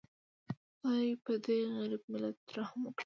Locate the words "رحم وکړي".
2.57-2.99